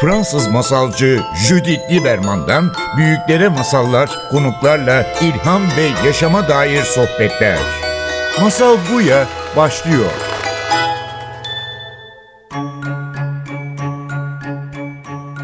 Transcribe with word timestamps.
Fransız 0.00 0.48
masalcı 0.48 1.20
Judith 1.48 1.92
Lieberman'dan 1.92 2.72
büyüklere 2.96 3.48
masallar, 3.48 4.10
konuklarla 4.30 5.06
ilham 5.22 5.62
ve 5.62 6.06
yaşama 6.06 6.48
dair 6.48 6.82
sohbetler. 6.82 7.58
Masal 8.40 8.76
Buya 8.92 9.26
başlıyor. 9.56 10.10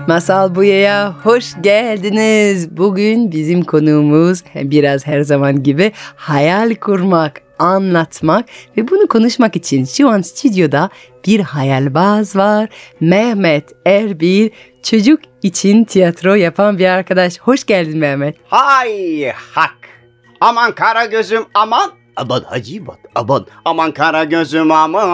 Masal 0.08 0.54
Buya'ya 0.54 1.14
hoş 1.22 1.54
geldiniz. 1.60 2.76
Bugün 2.76 3.32
bizim 3.32 3.64
konuğumuz 3.64 4.42
biraz 4.54 5.06
her 5.06 5.20
zaman 5.20 5.62
gibi 5.62 5.92
hayal 6.16 6.74
kurmak, 6.74 7.42
anlatmak 7.58 8.44
ve 8.76 8.88
bunu 8.88 9.06
konuşmak 9.08 9.56
için 9.56 9.84
şu 9.84 10.08
an 10.08 10.22
stüdyoda 10.22 10.90
bir 11.26 11.40
hayalbaz 11.40 12.36
var. 12.36 12.68
Mehmet 13.00 13.72
Erbil 13.86 14.50
çocuk 14.82 15.20
için 15.42 15.84
tiyatro 15.84 16.34
yapan 16.34 16.78
bir 16.78 16.86
arkadaş. 16.86 17.38
Hoş 17.38 17.66
geldin 17.66 17.98
Mehmet. 17.98 18.36
Hay 18.48 19.32
hak. 19.54 19.76
Aman 20.40 20.72
kara 20.72 21.04
gözüm 21.04 21.44
aman. 21.54 21.92
Aman 22.16 22.42
hacivat 22.42 22.98
aman. 23.14 23.46
Aman 23.64 23.92
kara 23.92 24.24
gözüm 24.24 24.72
aman. 24.72 25.08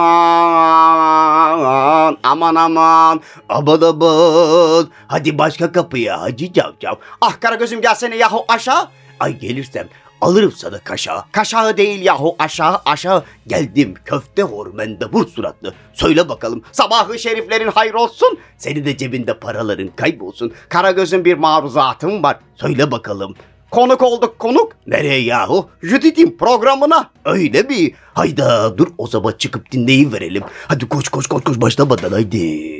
Aman 2.23 2.55
aman. 2.55 3.21
Aman 3.49 3.81
aman. 3.81 4.89
Hadi 5.07 5.37
başka 5.37 5.71
kapıya 5.71 6.21
hacı 6.21 6.53
cavcav. 6.53 6.95
Ah 7.21 7.39
kara 7.39 7.55
gözüm 7.55 7.81
gelsene 7.81 8.15
yahu 8.15 8.45
aşağı. 8.47 8.87
Ay 9.19 9.39
gelirsem 9.39 9.87
alırım 10.23 10.51
sana 10.51 10.79
kaşağı. 10.79 11.23
Kaşağı 11.31 11.77
değil 11.77 12.01
yahu 12.01 12.35
aşağı 12.39 12.81
aşağı. 12.85 13.23
Geldim 13.47 13.93
köfte 14.05 14.41
hormende 14.43 15.05
vur 15.05 15.27
suratlı. 15.27 15.73
Söyle 15.93 16.29
bakalım 16.29 16.63
sabahı 16.71 17.19
şeriflerin 17.19 17.71
hayır 17.75 17.93
olsun. 17.93 18.37
Senin 18.57 18.85
de 18.85 18.97
cebinde 18.97 19.39
paraların 19.39 19.89
kaybolsun. 19.95 20.53
Kara 20.69 20.91
gözün 20.91 21.25
bir 21.25 21.37
maruzatım 21.37 22.23
var. 22.23 22.39
Söyle 22.55 22.91
bakalım. 22.91 23.35
Konuk 23.71 24.01
olduk 24.01 24.39
konuk. 24.39 24.71
Nereye 24.87 25.21
yahu? 25.21 25.69
Judith'in 25.83 26.37
programına. 26.37 27.09
Öyle 27.25 27.63
mi? 27.63 27.91
Hayda 28.13 28.77
dur 28.77 28.87
o 28.97 29.07
zaman 29.07 29.33
çıkıp 29.37 29.71
dinleyiverelim. 29.71 30.43
Hadi 30.67 30.89
koş 30.89 31.09
koş 31.09 31.27
koş 31.27 31.43
koş 31.43 31.61
başlamadan 31.61 32.11
haydi. 32.11 32.72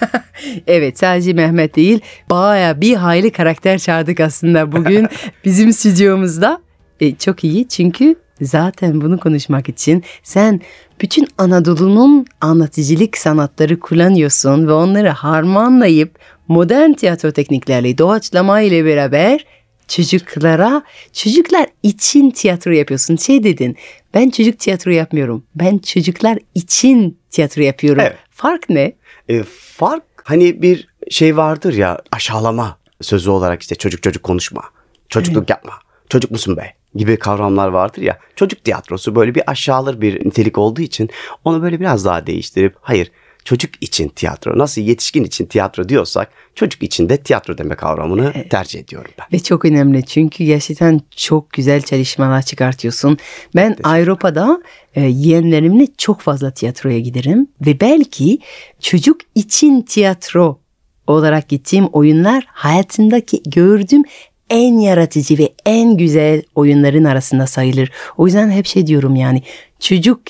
Evet 0.66 0.98
sadece 0.98 1.32
Mehmet 1.32 1.76
değil 1.76 2.00
baya 2.30 2.80
bir 2.80 2.94
hayli 2.94 3.30
karakter 3.32 3.78
çağırdık 3.78 4.20
aslında 4.20 4.72
bugün 4.72 5.08
bizim 5.44 5.72
stüdyomuzda. 5.72 6.60
E, 7.00 7.14
çok 7.14 7.44
iyi 7.44 7.68
çünkü 7.68 8.16
zaten 8.40 9.00
bunu 9.00 9.20
konuşmak 9.20 9.68
için 9.68 10.04
sen 10.22 10.60
bütün 11.00 11.28
Anadolu'nun 11.38 12.26
anlatıcılık 12.40 13.18
sanatları 13.18 13.80
kullanıyorsun 13.80 14.66
ve 14.66 14.72
onları 14.72 15.08
harmanlayıp 15.08 16.18
modern 16.48 16.92
tiyatro 16.92 17.30
tekniklerle 17.32 17.98
doğaçlama 17.98 18.60
ile 18.60 18.84
beraber 18.84 19.44
çocuklara, 19.88 20.82
çocuklar 21.12 21.66
için 21.82 22.30
tiyatro 22.30 22.70
yapıyorsun. 22.70 23.16
Şey 23.16 23.42
dedin, 23.42 23.76
ben 24.14 24.30
çocuk 24.30 24.58
tiyatro 24.58 24.90
yapmıyorum. 24.90 25.44
Ben 25.54 25.78
çocuklar 25.78 26.38
için 26.54 27.18
tiyatro 27.30 27.62
yapıyorum. 27.62 28.02
Evet. 28.02 28.16
Fark 28.30 28.70
ne? 28.70 28.92
E, 29.30 29.42
fark 29.76 30.02
hani 30.24 30.62
bir 30.62 30.88
şey 31.10 31.36
vardır 31.36 31.72
ya 31.72 31.98
aşağılama 32.12 32.78
sözü 33.00 33.30
olarak 33.30 33.62
işte 33.62 33.74
çocuk 33.74 34.02
çocuk 34.02 34.22
konuşma. 34.22 34.62
Çocukluk 35.08 35.50
yapma. 35.50 35.72
Çocuk 36.08 36.30
musun 36.30 36.56
be? 36.56 36.80
gibi 36.94 37.16
kavramlar 37.16 37.68
vardır 37.68 38.02
ya. 38.02 38.18
Çocuk 38.36 38.64
tiyatrosu 38.64 39.14
böyle 39.14 39.34
bir 39.34 39.50
aşağılır 39.50 40.00
bir 40.00 40.26
nitelik 40.26 40.58
olduğu 40.58 40.80
için 40.80 41.10
onu 41.44 41.62
böyle 41.62 41.80
biraz 41.80 42.04
daha 42.04 42.26
değiştirip 42.26 42.76
hayır 42.80 43.10
çocuk 43.44 43.70
için 43.80 44.08
tiyatro 44.08 44.58
nasıl 44.58 44.80
yetişkin 44.80 45.24
için 45.24 45.46
tiyatro 45.46 45.88
diyorsak 45.88 46.30
çocuk 46.54 46.82
için 46.82 47.08
de 47.08 47.16
tiyatro 47.16 47.58
deme 47.58 47.74
kavramını 47.74 48.32
tercih 48.50 48.80
ediyorum 48.80 49.10
ben. 49.18 49.26
Ve 49.32 49.42
çok 49.42 49.64
önemli 49.64 50.04
çünkü 50.04 50.44
gerçekten 50.44 51.00
çok 51.16 51.50
güzel 51.50 51.82
çalışmalar 51.82 52.42
çıkartıyorsun. 52.42 53.18
Ben 53.56 53.76
Avrupa'da 53.84 54.62
e, 54.94 55.00
yeğenlerimle 55.00 55.86
çok 55.98 56.20
fazla 56.20 56.50
tiyatroya 56.50 56.98
giderim 56.98 57.48
ve 57.66 57.80
belki 57.80 58.38
çocuk 58.80 59.20
için 59.34 59.82
tiyatro 59.82 60.60
olarak 61.06 61.48
gittiğim 61.48 61.86
oyunlar 61.86 62.44
hayatımdaki 62.48 63.42
gördüğüm 63.42 64.02
en 64.50 64.78
yaratıcı 64.78 65.38
ve 65.38 65.52
en 65.66 65.96
güzel 65.96 66.42
oyunların 66.54 67.04
arasında 67.04 67.46
sayılır. 67.46 67.90
O 68.16 68.26
yüzden 68.26 68.50
hep 68.50 68.66
şey 68.66 68.86
diyorum 68.86 69.16
yani 69.16 69.42
çocuk 69.80 70.20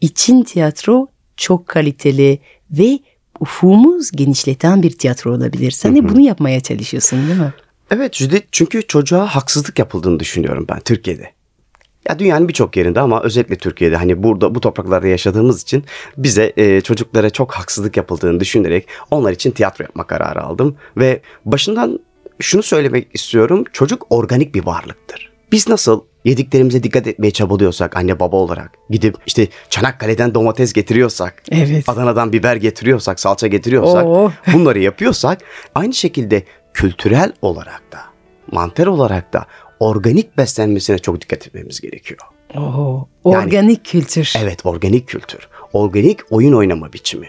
için 0.00 0.42
tiyatro 0.42 1.08
çok 1.38 1.66
kaliteli 1.66 2.38
ve 2.70 2.98
ufumuz 3.40 4.10
genişleten 4.10 4.82
bir 4.82 4.90
tiyatro 4.90 5.34
olabilir. 5.34 5.70
Sen 5.70 5.96
de 5.96 6.08
bunu 6.08 6.20
yapmaya 6.20 6.60
çalışıyorsun 6.60 7.28
değil 7.28 7.40
mi? 7.40 7.52
Evet 7.90 8.14
Judith 8.14 8.46
çünkü 8.52 8.86
çocuğa 8.86 9.26
haksızlık 9.26 9.78
yapıldığını 9.78 10.20
düşünüyorum 10.20 10.66
ben 10.68 10.80
Türkiye'de. 10.80 11.30
Ya 12.08 12.18
dünyanın 12.18 12.48
birçok 12.48 12.76
yerinde 12.76 13.00
ama 13.00 13.22
özellikle 13.22 13.56
Türkiye'de 13.56 13.96
hani 13.96 14.22
burada 14.22 14.54
bu 14.54 14.60
topraklarda 14.60 15.06
yaşadığımız 15.06 15.62
için 15.62 15.84
bize 16.16 16.52
e, 16.56 16.80
çocuklara 16.80 17.30
çok 17.30 17.52
haksızlık 17.52 17.96
yapıldığını 17.96 18.40
düşünerek 18.40 18.88
onlar 19.10 19.32
için 19.32 19.50
tiyatro 19.50 19.84
yapma 19.84 20.06
kararı 20.06 20.42
aldım. 20.42 20.76
Ve 20.96 21.20
başından 21.44 22.00
şunu 22.40 22.62
söylemek 22.62 23.08
istiyorum 23.14 23.64
çocuk 23.72 24.06
organik 24.10 24.54
bir 24.54 24.66
varlıktır. 24.66 25.32
Biz 25.52 25.68
nasıl 25.68 26.00
yediklerimize 26.28 26.82
dikkat 26.82 27.06
etmeye 27.06 27.30
çabalıyorsak 27.30 27.96
anne 27.96 28.20
baba 28.20 28.36
olarak 28.36 28.72
gidip 28.90 29.16
işte 29.26 29.48
Çanakkale'den 29.70 30.34
domates 30.34 30.72
getiriyorsak, 30.72 31.42
Evet. 31.50 31.88
Adana'dan 31.88 32.32
biber 32.32 32.56
getiriyorsak, 32.56 33.20
salça 33.20 33.46
getiriyorsak, 33.46 34.06
Oo. 34.06 34.32
bunları 34.52 34.78
yapıyorsak 34.78 35.38
aynı 35.74 35.94
şekilde 35.94 36.42
kültürel 36.74 37.32
olarak 37.42 37.82
da, 37.92 37.98
mantar 38.52 38.86
olarak 38.86 39.32
da 39.32 39.46
organik 39.80 40.38
beslenmesine 40.38 40.98
çok 40.98 41.20
dikkat 41.20 41.46
etmemiz 41.46 41.80
gerekiyor. 41.80 42.20
Oo, 42.56 43.08
organik 43.24 43.84
kültür. 43.84 44.32
Evet, 44.42 44.66
organik 44.66 45.08
kültür, 45.08 45.48
organik 45.72 46.20
oyun 46.30 46.52
oynama 46.52 46.92
biçimi. 46.92 47.28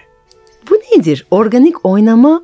Bu 0.69 0.75
nedir? 0.75 1.27
Organik 1.31 1.85
oynama 1.85 2.41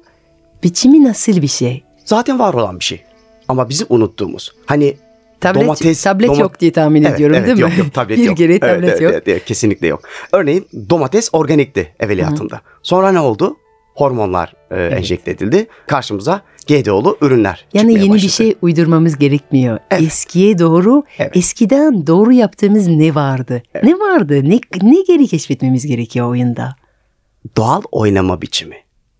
biçimi 0.63 1.03
nasıl 1.03 1.41
bir 1.41 1.47
şey? 1.47 1.83
Zaten 2.05 2.39
var 2.39 2.53
olan 2.53 2.79
bir 2.79 2.83
şey. 2.85 3.03
Ama 3.47 3.69
bizim 3.69 3.87
unuttuğumuz. 3.89 4.55
Hani 4.65 4.97
Tablet, 5.53 5.65
domates, 5.65 6.03
tablet 6.03 6.29
doma- 6.29 6.41
yok 6.41 6.59
diye 6.59 6.71
tahmin 6.71 7.03
Evet, 7.03 7.15
ediyorum 7.15 7.35
evet, 7.35 7.47
değil 7.47 7.57
yok, 7.59 7.69
mi? 7.71 7.77
Yok 7.79 7.93
tablet 7.93 8.17
bir 8.17 8.23
yok. 8.23 8.37
kere 8.37 8.51
Evet, 8.51 8.61
tablet 8.61 8.89
evet, 8.89 9.01
yok. 9.01 9.11
evet, 9.13 9.23
evet, 9.27 9.45
kesinlikle 9.45 9.87
yok. 9.87 10.01
Örneğin 10.31 10.67
domates 10.89 11.29
organikti 11.33 11.93
evveliyatında. 11.99 12.61
Sonra 12.83 13.11
ne 13.11 13.19
oldu? 13.19 13.57
Hormonlar 13.95 14.53
e, 14.71 14.85
enjekte 14.85 15.31
edildi. 15.31 15.67
Karşımıza 15.87 16.41
GDO'lu 16.67 17.17
ürünler 17.21 17.65
Yani 17.73 17.93
yeni 17.93 18.03
bir 18.03 18.09
başladı. 18.09 18.31
şey 18.31 18.55
uydurmamız 18.61 19.17
gerekmiyor. 19.17 19.79
Evet. 19.91 20.03
Eskiye 20.03 20.59
doğru, 20.59 21.03
Evet. 21.19 21.37
eskiden 21.37 22.07
doğru 22.07 22.31
yaptığımız 22.31 22.87
ne 22.87 23.15
vardı? 23.15 23.63
Ne 23.83 23.93
vardı? 23.99 24.49
Ne, 24.49 24.59
ne 24.81 25.01
geri 25.01 25.27
keşfetmemiz 25.27 25.87
gerekiyor 25.87 26.29
oyunda? 26.29 26.75
Doğal 27.57 27.81
oynama 27.91 28.41
biçimi. 28.41 28.75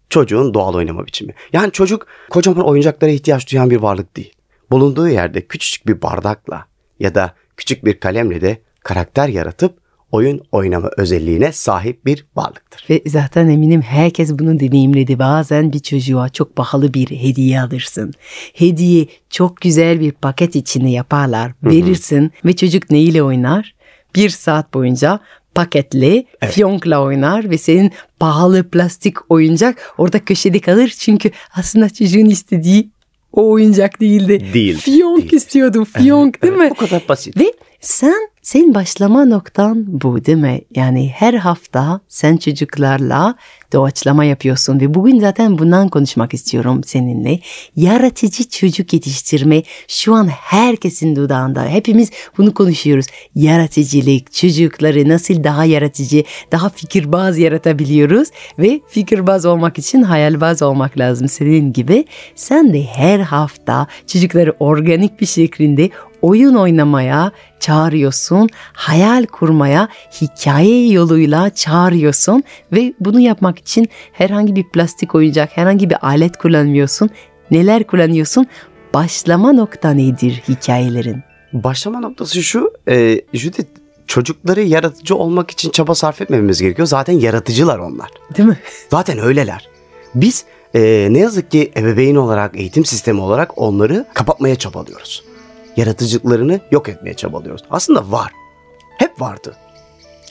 Çocuğun 0.10 0.54
doğal 0.54 0.74
oynama 0.74 1.06
biçimi. 1.06 1.34
Yani 1.54 1.72
çocuk 1.72 2.08
kocaman 2.30 2.66
oyuncaklara 2.66 3.12
ihtiyaç 3.12 3.52
duyan 3.52 3.70
bir 3.70 3.78
varlık 3.78 4.18
değil. 4.18 4.34
Bulunduğu 4.72 5.08
yerde 5.08 5.42
küçücük 5.42 5.88
bir 5.88 6.02
bardakla 6.02 6.66
ya 7.00 7.16
da 7.16 7.34
küçük 7.58 7.86
bir 7.86 8.00
kalemle 8.00 8.42
de 8.42 8.62
karakter 8.84 9.28
yaratıp 9.28 9.86
oyun 10.12 10.42
oynama 10.52 10.90
özelliğine 10.98 11.52
sahip 11.52 12.06
bir 12.06 12.26
varlıktır. 12.36 12.86
Ve 12.90 13.02
zaten 13.06 13.50
eminim 13.50 13.82
herkes 13.82 14.40
bunu 14.40 14.60
deneyimledi. 14.60 15.20
Bazen 15.20 15.74
bir 15.74 15.80
çocuğa 15.80 16.30
çok 16.30 16.56
pahalı 16.56 16.94
bir 16.94 17.08
hediye 17.08 17.62
alırsın. 17.62 18.14
Hediye 18.54 19.08
çok 19.30 19.62
güzel 19.62 20.00
bir 20.00 20.12
paket 20.12 20.56
içinde 20.56 20.90
yaparlar. 20.90 21.52
Verirsin 21.64 22.32
ve 22.46 22.56
çocuk 22.56 22.92
neyle 22.92 23.24
oynar? 23.24 23.76
Bir 24.16 24.30
saat 24.30 24.74
boyunca 24.74 25.20
paketli 25.56 26.26
fiyonkla 26.50 27.02
oynar 27.02 27.50
ve 27.50 27.58
senin 27.58 27.92
pahalı 28.20 28.70
plastik 28.70 29.32
oyuncak 29.32 29.94
orada 29.98 30.26
köşede 30.26 30.60
kalır. 30.60 30.96
Çünkü 31.00 31.32
aslında 31.56 31.90
çocuğun 31.90 32.26
istediği 32.26 32.90
o 33.36 33.50
oyuncak 33.52 34.02
değildi. 34.02 34.48
Değil, 34.54 34.78
Fiyonk 34.78 35.22
değil. 35.22 35.34
istiyordu. 35.34 35.86
Fiyonk 35.86 36.42
değil 36.44 36.54
mi? 36.54 36.70
Bu 36.70 36.76
kadar 36.76 37.02
basit. 37.10 37.38
Ve 37.40 37.54
sen 37.82 38.30
senin 38.46 38.76
başlama 38.76 39.26
noktan 39.26 40.02
bu 40.02 40.26
değil 40.26 40.38
mi? 40.38 40.62
Yani 40.76 41.10
her 41.10 41.34
hafta 41.34 42.00
sen 42.08 42.38
çocuklarla 42.38 43.36
doğaçlama 43.74 44.26
yapıyorsun 44.26 44.80
ve 44.80 44.94
bugün 44.94 45.20
zaten 45.20 45.58
bundan 45.58 45.90
konuşmak 45.90 46.34
istiyorum 46.34 46.82
seninle. 46.84 47.40
Yaratıcı 47.76 48.50
çocuk 48.50 48.94
yetiştirme 48.94 49.64
şu 49.88 50.14
an 50.14 50.28
herkesin 50.28 51.16
dudağında. 51.16 51.66
Hepimiz 51.66 52.12
bunu 52.38 52.54
konuşuyoruz. 52.54 53.06
Yaratıcılık, 53.36 54.34
çocukları 54.34 55.10
nasıl 55.10 55.44
daha 55.44 55.66
yaratıcı, 55.66 56.24
daha 56.52 56.70
fikirbaz 56.70 57.38
yaratabiliyoruz 57.38 58.28
ve 58.60 58.82
fikirbaz 58.88 59.46
olmak 59.46 59.78
için 59.78 60.02
hayalbaz 60.04 60.62
olmak 60.62 60.98
lazım 60.98 61.28
senin 61.28 61.74
gibi. 61.74 62.06
Sen 62.36 62.74
de 62.74 62.84
her 62.84 63.20
hafta 63.20 63.88
çocukları 64.08 64.56
organik 64.60 65.22
bir 65.22 65.26
şekilde 65.26 65.90
oyun 66.26 66.56
oynamaya 66.56 67.32
çağırıyorsun, 67.60 68.50
hayal 68.74 69.26
kurmaya 69.26 69.90
hikaye 70.22 70.88
yoluyla 70.92 71.50
çağırıyorsun 71.50 72.44
ve 72.72 72.94
bunu 73.00 73.20
yapmak 73.20 73.60
için 73.60 73.90
herhangi 74.12 74.56
bir 74.56 74.70
plastik 74.70 75.16
oyuncak, 75.16 75.58
herhangi 75.58 75.90
bir 75.90 76.08
alet 76.08 76.38
kullanmıyorsun. 76.38 77.10
Neler 77.52 77.88
kullanıyorsun? 77.88 78.48
Başlama 78.94 79.54
nokta 79.54 79.92
nedir 79.92 80.44
hikayelerin? 80.50 81.24
Başlama 81.54 82.00
noktası 82.00 82.44
şu. 82.44 82.72
E, 82.88 83.22
Judith 83.34 83.70
çocukları 84.08 84.62
yaratıcı 84.62 85.16
olmak 85.16 85.52
için 85.52 85.70
çaba 85.70 85.96
sarf 85.96 86.22
etmememiz 86.22 86.62
gerekiyor. 86.62 86.88
Zaten 86.88 87.14
yaratıcılar 87.14 87.80
onlar. 87.80 88.10
Değil 88.38 88.50
mi? 88.50 88.60
Zaten 88.92 89.20
öyleler. 89.20 89.70
Biz 90.16 90.46
e, 90.76 91.08
ne 91.12 91.20
yazık 91.20 91.52
ki 91.52 91.72
ebeveyn 91.78 92.16
olarak, 92.16 92.60
eğitim 92.60 92.86
sistemi 92.86 93.22
olarak 93.22 93.58
onları 93.58 94.06
kapatmaya 94.14 94.56
çabalıyoruz. 94.56 95.24
Yaratıcılıklarını 95.78 96.60
yok 96.72 96.90
etmeye 96.90 97.14
çabalıyoruz. 97.14 97.62
Aslında 97.70 98.12
var. 98.12 98.32
Hep 98.98 99.22
vardı. 99.22 99.56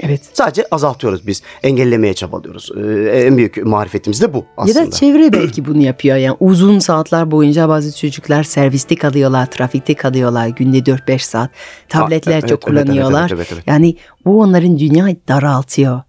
Evet. 0.00 0.20
Sadece 0.32 0.66
azaltıyoruz 0.70 1.26
biz. 1.26 1.42
Engellemeye 1.62 2.14
çabalıyoruz. 2.14 2.70
E, 2.76 3.10
en 3.10 3.36
büyük 3.36 3.66
marifetimiz 3.66 4.22
de 4.22 4.34
bu 4.34 4.46
aslında. 4.56 4.80
Ya 4.80 4.86
da 4.86 4.90
çevre 4.90 5.32
belki 5.32 5.64
bunu 5.64 5.82
yapıyor. 5.82 6.16
Yani 6.16 6.36
uzun 6.40 6.78
saatler 6.78 7.30
boyunca 7.30 7.68
bazı 7.68 7.98
çocuklar 7.98 8.42
serviste 8.42 8.94
kalıyorlar, 8.94 9.46
trafikte 9.46 9.94
kalıyorlar. 9.94 10.48
Günde 10.48 10.78
4-5 10.78 11.18
saat. 11.18 11.50
Tabletler 11.88 12.32
evet, 12.32 12.48
çok 12.48 12.68
evet, 12.68 12.84
kullanıyorlar. 12.84 13.30
evet, 13.30 13.32
evet, 13.32 13.48
evet. 13.52 13.64
Yani 13.66 13.96
bu 14.24 14.40
onların 14.40 14.78
dünyayı 14.78 15.16
daraltıyor. 15.28 16.02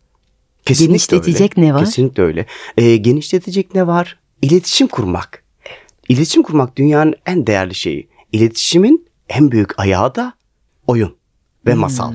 Kesinlikle 0.66 0.92
genişletecek 0.92 1.58
öyle. 1.58 1.68
ne 1.68 1.74
var? 1.74 1.86
Kesinlikle 1.86 2.24
öyle. 2.24 2.46
E, 2.78 2.98
genişletecek 2.98 3.76
ne 3.76 3.88
var? 3.88 4.20
İletişim 4.42 4.88
kurmak. 4.88 5.44
İletişim 6.10 6.44
kurmak 6.44 6.78
dünyanın 6.78 7.16
en 7.26 7.48
değerli 7.48 7.76
şeyi. 7.76 8.08
İletişimin 8.32 9.08
en 9.30 9.52
büyük 9.52 9.80
ayağı 9.80 10.16
da 10.16 10.34
oyun 10.88 11.16
ve 11.68 11.74
masal. 11.74 12.14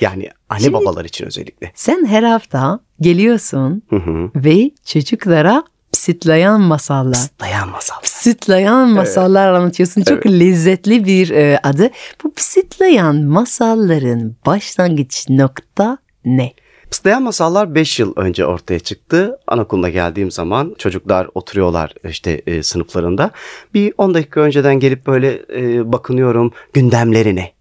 Yani 0.00 0.28
anne 0.48 0.58
Hmm. 0.58 0.64
Şimdi- 0.64 0.72
babalar 0.72 1.04
için 1.04 1.26
özellikle. 1.26 1.72
Sen 1.74 2.06
her 2.06 2.22
hafta 2.22 2.80
geliyorsun 3.00 3.82
Hı 3.90 3.96
hı. 3.96 4.30
ve 4.36 4.70
çocuklara 4.84 5.64
psitlayan 5.92 6.60
masallar. 6.60 7.18
Dayan 7.40 7.68
masal. 7.68 8.00
Psitlayan 8.02 8.88
masallar 8.88 9.52
anlatıyorsun. 9.52 10.02
Çok 10.02 10.26
lezzetli 10.26 11.04
bir 11.04 11.30
e, 11.30 11.58
adı. 11.62 11.90
Bu 12.24 12.34
psitlayan 12.34 13.16
masalların 13.16 14.36
başlangıç 14.46 15.26
nokta 15.28 15.98
ne? 16.24 16.52
Pıslayan 16.90 17.22
masallar 17.22 17.74
5 17.74 18.00
yıl 18.00 18.12
önce 18.16 18.46
ortaya 18.46 18.78
çıktı. 18.78 19.38
Anaokuluna 19.46 19.88
geldiğim 19.88 20.30
zaman 20.30 20.74
çocuklar 20.78 21.28
oturuyorlar 21.34 21.94
işte 22.08 22.42
e, 22.46 22.62
sınıflarında. 22.62 23.30
Bir 23.74 23.92
10 23.98 24.14
dakika 24.14 24.40
önceden 24.40 24.80
gelip 24.80 25.06
böyle 25.06 25.42
e, 25.54 25.92
bakınıyorum 25.92 26.52
gündemlerine 26.72 27.52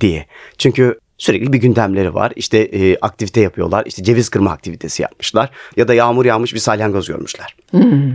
diye. 0.00 0.26
Çünkü 0.58 0.98
sürekli 1.18 1.52
bir 1.52 1.58
gündemleri 1.58 2.14
var. 2.14 2.32
İşte 2.36 2.58
e, 2.58 2.96
aktivite 2.96 3.40
yapıyorlar. 3.40 3.86
İşte 3.86 4.04
ceviz 4.04 4.28
kırma 4.28 4.50
aktivitesi 4.50 5.02
yapmışlar. 5.02 5.50
Ya 5.76 5.88
da 5.88 5.94
yağmur 5.94 6.24
yağmış 6.24 6.54
bir 6.54 6.58
salyangoz 6.58 7.08
görmüşler. 7.08 7.56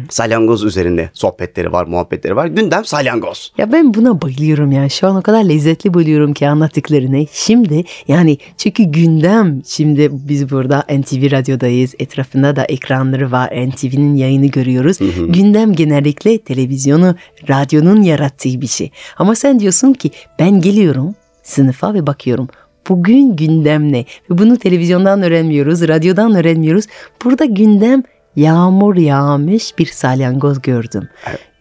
Salyangoz 0.10 0.64
üzerinde 0.64 1.10
sohbetleri 1.14 1.72
var, 1.72 1.86
muhabbetleri 1.86 2.36
var. 2.36 2.48
Gündem 2.48 2.86
salyangoz. 2.86 3.54
Ya 3.58 3.72
ben 3.72 3.94
buna 3.94 4.22
bayılıyorum 4.22 4.72
yani. 4.72 4.90
Şu 4.90 5.08
an 5.08 5.16
o 5.16 5.22
kadar 5.22 5.44
lezzetli 5.44 5.94
buluyorum 5.94 6.34
ki 6.34 6.48
anlattıklarını. 6.48 7.26
Şimdi 7.32 7.84
yani 8.08 8.38
çünkü 8.58 8.84
gündem 8.84 9.62
şimdi 9.66 10.10
biz 10.12 10.52
burada 10.52 10.86
NTV 10.90 11.32
radyodayız. 11.32 11.94
Etrafında 12.00 12.56
da 12.56 12.64
ekranları 12.64 13.32
var. 13.32 13.50
NTV'nin 13.70 14.16
yayını 14.16 14.48
görüyoruz. 14.48 14.98
Gündem 15.28 15.74
genellikle 15.74 16.38
televizyonu, 16.38 17.16
radyonun 17.50 18.02
yarattığı 18.02 18.62
bir 18.62 18.68
şey. 18.68 18.92
Ama 19.18 19.36
sen 19.36 19.60
diyorsun 19.60 19.94
ki 19.94 20.12
ben 20.40 20.62
geliyorum 20.62 21.16
sınıfa 21.44 21.94
ve 21.94 22.08
bakıyorum. 22.08 22.48
Bugün 22.89 23.36
gündem 23.36 23.92
ne? 23.94 24.06
Ve 24.31 24.38
bunu 24.38 24.57
televizyondan 24.57 25.22
öğrenmiyoruz, 25.22 25.88
radyodan 25.88 26.36
öğrenmiyoruz. 26.36 26.86
Burada 27.24 27.45
gündem 27.45 28.04
yağmur 28.36 28.95
yağmış 28.95 29.78
bir 29.78 29.86
salyangoz 29.86 30.62
gördüm. 30.62 31.10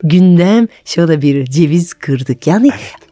Gündem 0.03 0.69
şöyle 0.85 1.23
bir 1.23 1.45
ceviz 1.45 1.95
kırdık. 1.95 2.47
Yani 2.47 2.71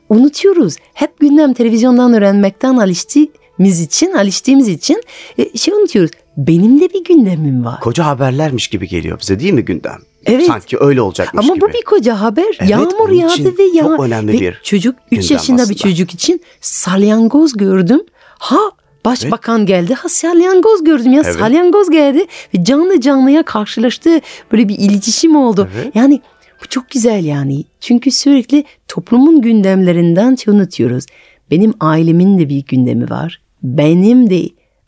unutuyoruz. 0.08 0.76
Hep 0.94 1.20
gündem 1.20 1.54
televizyondan 1.54 2.12
öğrenmekten 2.14 2.76
alıştığımız 2.76 3.80
için, 3.80 4.12
alıştığımız 4.12 4.68
için 4.68 5.02
e, 5.38 5.58
şey 5.58 5.74
unutuyoruz. 5.74 6.10
Benim 6.36 6.80
de 6.80 6.88
bir 6.88 7.04
gündemim 7.04 7.64
var. 7.64 7.80
Koca 7.80 8.06
haberlermiş 8.06 8.68
gibi 8.68 8.88
geliyor 8.88 9.20
bize 9.20 9.40
değil 9.40 9.52
mi 9.52 9.64
gündem? 9.64 9.98
Evet. 10.26 10.46
Sanki 10.46 10.76
öyle 10.80 11.00
olacakmış 11.00 11.44
Ama 11.44 11.54
gibi. 11.54 11.64
bu 11.64 11.68
bir 11.68 11.82
koca 11.82 12.20
haber. 12.20 12.56
Evet, 12.60 12.70
Yağmur 12.70 13.10
yağdı 13.10 13.58
ve 13.58 13.62
ya 13.62 13.82
çok 13.84 14.00
önemli 14.00 14.32
ve 14.32 14.40
bir 14.40 14.60
çocuk 14.62 14.96
3 15.10 15.20
gündem 15.20 15.36
yaşında 15.36 15.56
bir 15.58 15.62
aslında. 15.62 15.78
çocuk 15.78 16.14
için 16.14 16.40
salyangoz 16.60 17.56
gördüm. 17.56 18.00
Ha 18.38 18.58
başbakan 19.04 19.66
geldi. 19.66 19.94
Ha 19.94 20.08
salyangoz 20.08 20.84
gördüm 20.84 21.12
ya 21.12 21.22
Evet. 21.24 21.36
salyangoz 21.36 21.90
geldi 21.90 22.26
ve 22.54 22.64
canlı 22.64 23.00
canlıya 23.00 23.42
karşılaştı. 23.42 24.20
Böyle 24.52 24.68
bir 24.68 24.78
iletişim 24.78 25.36
oldu. 25.36 25.68
Evet. 25.76 25.96
Yani 25.96 26.20
bu 26.64 26.68
çok 26.68 26.90
güzel 26.90 27.24
yani. 27.24 27.64
Çünkü 27.80 28.10
sürekli 28.10 28.64
toplumun 28.88 29.40
gündemlerinden 29.40 30.34
şey 30.34 30.54
unutuyoruz. 30.54 31.06
Benim 31.50 31.74
ailemin 31.80 32.38
de 32.38 32.48
bir 32.48 32.64
gündemi 32.68 33.10
var. 33.10 33.40
Benim 33.62 34.30
de 34.30 34.42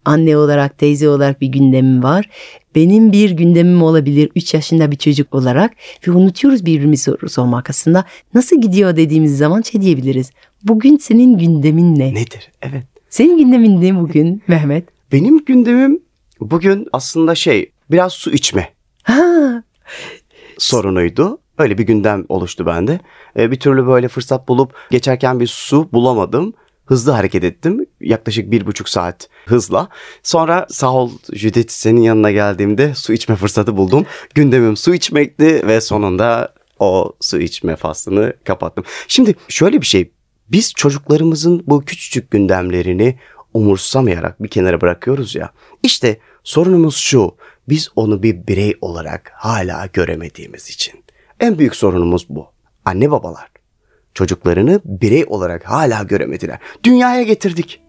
anne 0.04 0.36
olarak, 0.36 0.78
teyze 0.78 1.08
olarak 1.08 1.40
bir 1.40 1.46
gündemim 1.46 2.02
var. 2.02 2.30
Benim 2.76 3.12
bir 3.12 3.30
gündemim 3.30 3.82
olabilir 3.82 4.30
3 4.34 4.54
yaşında 4.54 4.90
bir 4.90 4.96
çocuk 4.96 5.34
olarak 5.34 5.72
ve 6.08 6.10
unutuyoruz 6.12 6.66
birbirimizi 6.66 7.02
sor- 7.02 7.28
sormak 7.28 7.70
aslında. 7.70 8.04
Nasıl 8.34 8.60
gidiyor 8.60 8.96
dediğimiz 8.96 9.38
zaman 9.38 9.62
şey 9.62 9.80
diyebiliriz. 9.80 10.30
Bugün 10.62 10.96
senin 10.96 11.38
gündemin 11.38 11.98
ne? 11.98 12.14
Nedir? 12.14 12.52
Evet. 12.62 12.84
Senin 13.10 13.38
gündemin 13.38 13.80
ne 13.82 14.00
bugün 14.00 14.42
Mehmet? 14.48 14.88
Benim 15.12 15.44
gündemim 15.44 16.00
bugün 16.40 16.86
aslında 16.92 17.34
şey 17.34 17.70
biraz 17.90 18.12
su 18.12 18.30
içme 18.32 18.68
Ha, 19.02 19.62
sorunuydu. 20.58 21.38
Öyle 21.58 21.78
bir 21.78 21.84
gündem 21.86 22.24
oluştu 22.28 22.66
bende. 22.66 23.00
Ee, 23.38 23.50
bir 23.50 23.60
türlü 23.60 23.86
böyle 23.86 24.08
fırsat 24.08 24.48
bulup 24.48 24.74
geçerken 24.90 25.40
bir 25.40 25.46
su 25.46 25.88
bulamadım. 25.92 26.54
Hızlı 26.86 27.12
hareket 27.12 27.44
ettim. 27.44 27.86
Yaklaşık 28.00 28.50
bir 28.50 28.66
buçuk 28.66 28.88
saat 28.88 29.28
hızla. 29.46 29.88
Sonra 30.22 30.66
sağ 30.70 30.92
ol 30.92 31.10
Judith 31.32 31.70
senin 31.70 32.00
yanına 32.00 32.30
geldiğimde 32.30 32.94
su 32.94 33.12
içme 33.12 33.36
fırsatı 33.36 33.76
buldum. 33.76 34.06
Gündemim 34.34 34.76
su 34.76 34.94
içmekti 34.94 35.66
ve 35.66 35.80
sonunda 35.80 36.54
o 36.78 37.12
su 37.20 37.40
içme 37.40 37.76
faslını 37.76 38.32
kapattım. 38.44 38.84
Şimdi 39.08 39.34
şöyle 39.48 39.80
bir 39.80 39.86
şey. 39.86 40.10
Biz 40.48 40.72
çocuklarımızın 40.72 41.64
bu 41.66 41.84
küçücük 41.84 42.30
gündemlerini 42.30 43.18
umursamayarak 43.54 44.42
bir 44.42 44.48
kenara 44.48 44.80
bırakıyoruz 44.80 45.34
ya. 45.34 45.50
İşte 45.82 46.20
sorunumuz 46.44 46.96
şu. 46.96 47.36
Biz 47.68 47.88
onu 47.96 48.22
bir 48.22 48.46
birey 48.46 48.74
olarak 48.80 49.32
hala 49.34 49.86
göremediğimiz 49.86 50.70
için. 50.70 51.04
En 51.40 51.58
büyük 51.58 51.76
sorunumuz 51.76 52.26
bu. 52.28 52.46
Anne 52.84 53.10
babalar 53.10 53.55
çocuklarını 54.16 54.80
birey 54.84 55.24
olarak 55.28 55.64
hala 55.64 56.02
göremediler. 56.02 56.58
Dünyaya 56.84 57.22
getirdik. 57.22 57.80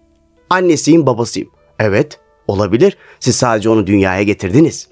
Annesiyim, 0.50 1.06
babasıyım. 1.06 1.50
Evet, 1.78 2.20
olabilir. 2.46 2.96
Siz 3.20 3.36
sadece 3.36 3.68
onu 3.68 3.86
dünyaya 3.86 4.22
getirdiniz. 4.22 4.88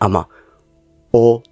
Ama 0.00 0.28
o 1.12 1.42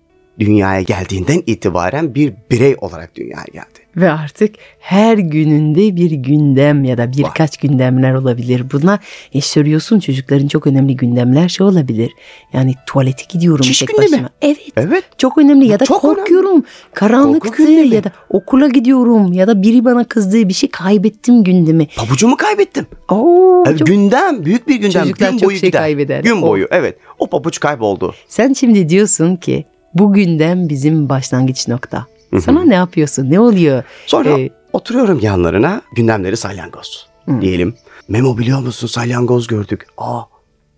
dünyaya 0.40 0.80
geldiğinden 0.82 1.42
itibaren 1.46 2.14
bir 2.14 2.32
birey 2.50 2.76
olarak 2.80 3.14
dünyaya 3.16 3.44
geldi. 3.52 3.78
Ve 3.96 4.10
artık 4.10 4.54
her 4.78 5.18
gününde 5.18 5.96
bir 5.96 6.10
gündem 6.10 6.84
ya 6.84 6.98
da 6.98 7.12
birkaç 7.12 7.56
gündemler 7.56 8.14
olabilir. 8.14 8.62
Buna 8.72 8.98
e, 9.34 9.40
söylüyorsun 9.40 10.00
çocukların 10.00 10.48
çok 10.48 10.66
önemli 10.66 10.96
gündemler 10.96 11.48
şey 11.48 11.66
olabilir. 11.66 12.12
Yani 12.52 12.74
tuvalete 12.86 13.22
gidiyorum 13.28 13.62
Çiş 13.64 13.78
tek 13.78 13.88
gündemi. 13.88 14.12
başıma. 14.12 14.28
Evet. 14.42 14.58
Evet. 14.76 15.04
Çok 15.18 15.38
önemli 15.38 15.66
ya 15.66 15.80
da 15.80 15.84
Çok 15.84 16.00
korkuyorum. 16.00 16.64
Karanlıktı 16.94 17.48
Korku 17.48 17.56
gündemi. 17.66 17.94
ya 17.94 18.04
da 18.04 18.12
okula 18.30 18.68
gidiyorum 18.68 19.32
ya 19.32 19.46
da 19.46 19.62
biri 19.62 19.84
bana 19.84 20.04
kızdığı 20.04 20.48
bir 20.48 20.54
şey 20.54 20.68
kaybettim 20.70 21.44
gündemi. 21.44 21.86
Pabucumu 21.96 22.36
kaybettim. 22.36 22.86
Oo, 23.10 23.64
Evet, 23.66 23.78
çok- 23.78 23.86
Gündem, 23.88 24.44
büyük 24.44 24.68
bir 24.68 24.74
gündem. 24.76 25.02
Çocuklar 25.02 25.30
Gün 25.30 25.38
çok 25.38 25.48
boyu 25.48 25.58
şey 25.58 25.68
gider. 25.68 25.80
kaybeder. 25.82 26.22
Gün 26.24 26.36
O- 26.42 26.42
boyu, 26.42 26.68
evet. 26.70 26.96
O 27.18 27.26
pabuç 27.26 27.60
kayboldu. 27.60 28.14
Sen 28.28 28.52
şimdi 28.52 28.88
diyorsun 28.88 29.36
ki 29.36 29.64
bu 29.94 30.12
gündem 30.12 30.68
bizim 30.68 31.08
başlangıç 31.08 31.68
nokta. 31.68 32.06
Sana 32.40 32.64
ne 32.64 32.74
yapıyorsun? 32.74 33.30
Ne 33.30 33.40
oluyor? 33.40 33.82
Sonra 34.06 34.38
Ee, 34.40 34.50
oturuyorum 34.72 35.18
yanlarına 35.22 35.82
gündemleri 35.96 36.36
salyangoz 36.36 37.06
Hı. 37.28 37.40
diyelim. 37.40 37.74
Memo 38.08 38.38
biliyor 38.38 38.60
musun 38.60 38.86
salyangoz 38.86 39.46
gördük. 39.46 39.86
Aa 39.98 40.22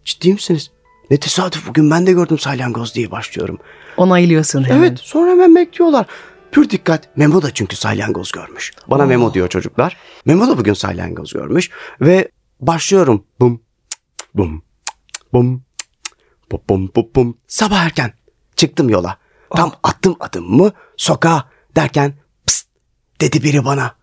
ciddi 0.04 0.32
misiniz? 0.32 0.70
Ne 1.10 1.16
tesadüf 1.16 1.68
bugün 1.68 1.90
ben 1.90 2.06
de 2.06 2.12
gördüm 2.12 2.38
salyangoz 2.38 2.94
diye 2.94 3.10
başlıyorum. 3.10 3.58
Onaylıyorsun 3.96 4.64
hemen. 4.64 4.78
Evet 4.78 4.98
sonra 5.00 5.30
hemen 5.30 5.54
bekliyorlar. 5.56 6.06
Pür 6.52 6.70
dikkat 6.70 7.16
Memo 7.16 7.42
da 7.42 7.54
çünkü 7.54 7.76
salyangoz 7.76 8.32
görmüş. 8.32 8.72
Bana 8.86 9.06
Memo 9.06 9.34
diyor 9.34 9.48
çocuklar. 9.48 9.96
Memo 10.24 10.48
da 10.48 10.58
bugün 10.58 10.72
salyangoz 10.74 11.32
görmüş. 11.32 11.70
Ve 12.00 12.28
başlıyorum. 12.60 13.24
Bum 13.40 13.62
bum 14.34 14.62
bum 15.32 15.62
bum 16.52 16.62
bum 16.68 16.90
bum 16.96 17.08
bum. 17.16 17.36
Sabah 17.48 17.76
erken 17.84 18.12
çıktım 18.60 18.88
yola. 18.88 19.18
Tam 19.56 19.72
attım 19.82 20.16
adımımı 20.20 20.72
sokağa 20.96 21.44
derken 21.76 22.14
pst 22.46 22.66
dedi 23.20 23.42
biri 23.42 23.64
bana. 23.64 23.94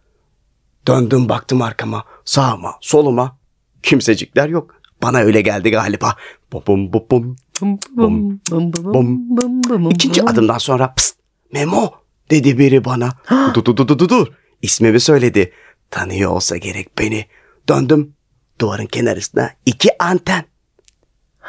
Döndüm 0.88 1.30
baktım 1.30 1.62
arkama, 1.62 2.04
sağıma, 2.26 2.78
soluma. 2.82 3.38
Kimsecikler 3.84 4.50
yok. 4.50 4.76
Bana 5.04 5.18
öyle 5.18 5.42
geldi 5.42 5.72
galiba. 5.72 6.16
Bum 6.54 6.64
bum 6.68 6.94
bum 6.94 7.06
bum. 7.12 7.36
Bum, 7.62 8.40
bum, 8.52 9.90
İkinci 9.92 10.24
adımdan 10.24 10.58
sonra 10.58 10.94
pst, 10.94 11.18
Memo 11.54 11.92
dedi 12.32 12.58
biri 12.58 12.86
bana. 12.86 13.10
dur 13.54 13.66
dur 13.66 13.78
dur 13.78 13.88
dur 13.88 14.10
dur. 14.10 14.28
İsmimi 14.62 15.00
söyledi. 15.00 15.54
Tanıyor 15.92 16.32
olsa 16.32 16.58
gerek 16.58 16.98
beni. 17.00 17.26
Döndüm. 17.70 18.14
Duvarın 18.62 18.86
kenarısında 18.86 19.52
iki 19.66 20.04
anten. 20.04 20.46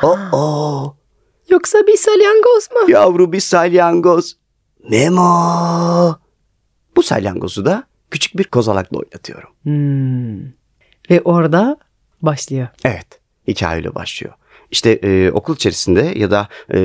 Oo, 0.02 0.97
Yoksa 1.50 1.78
bir 1.86 1.96
salyangoz 1.96 2.68
mu? 2.72 2.90
yavru 2.90 3.32
bir 3.32 3.40
salyangoz. 3.40 4.36
Memo. 4.90 6.16
Bu 6.96 7.02
salyangozu 7.02 7.64
da 7.64 7.84
küçük 8.10 8.38
bir 8.38 8.44
kozalakla 8.44 8.98
oynatıyorum. 8.98 9.50
Hmm. 9.62 10.52
Ve 11.10 11.20
orada 11.24 11.76
başlıyor. 12.22 12.68
Evet, 12.84 13.06
hikaye 13.48 13.76
öyle 13.76 13.94
başlıyor. 13.94 14.34
İşte 14.70 14.90
e, 14.90 15.30
okul 15.30 15.54
içerisinde 15.54 16.12
ya 16.16 16.30
da 16.30 16.48
e, 16.74 16.76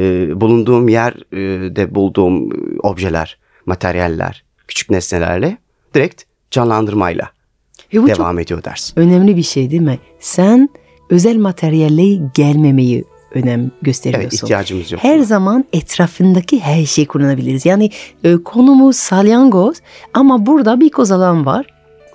bulunduğum 0.42 0.90
yerde 0.90 1.96
bulduğum 1.96 2.52
e, 2.52 2.80
objeler, 2.84 3.40
materyaller, 3.66 4.44
küçük 4.68 4.90
nesnelerle 4.90 5.58
direkt 5.94 6.24
canlandırmayla 6.52 7.30
Ve 7.94 8.04
bu 8.04 8.08
devam 8.08 8.40
ediyor 8.40 8.64
ders. 8.64 8.94
önemli 8.96 9.38
bir 9.38 9.44
şey 9.44 9.72
değil 9.72 9.82
mi? 9.82 10.00
Sen 10.20 10.70
özel 11.10 11.38
materyalle 11.38 12.30
gelmemeyi 12.36 13.04
önem 13.34 13.72
gösteriyorsun. 13.82 14.30
Evet, 14.30 14.44
ihtiyacımız 14.44 14.92
yok. 14.92 15.04
Her 15.04 15.20
zaman 15.20 15.66
etrafındaki 15.74 16.60
her 16.60 16.86
şeyi 16.86 17.08
kullanabiliriz. 17.08 17.66
Yani 17.66 17.90
e, 18.24 18.36
konumuz 18.38 18.96
salyangoz 18.96 19.78
ama 20.14 20.46
burada 20.46 20.80
bir 20.80 20.90
kozalağım 20.90 21.46
var. 21.46 21.66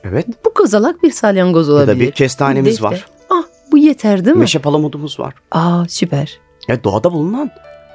Evet, 0.05 0.27
Bu 0.45 0.55
kozalak 0.55 1.03
bir 1.03 1.11
salyangoz 1.11 1.69
ya 1.69 1.75
olabilir. 1.75 1.97
da 1.97 2.01
bir 2.01 2.11
kestanemiz 2.11 2.73
Defter. 2.73 2.91
var. 2.91 3.07
Ah 3.31 3.43
bu 3.73 3.79
yeter 3.79 4.25
değil 4.25 4.37
mi? 4.37 4.41
Meşe 4.41 4.59
palamudumuz 4.59 5.21
var. 5.21 5.35
Aa 5.53 5.85
süper. 5.89 6.39
Ya 6.69 6.85
doğada 6.85 7.13
bulunan. 7.13 7.51